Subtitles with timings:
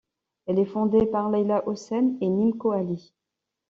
[0.47, 3.13] Elle est fondée par Leyla Hussein et Nimco Ali.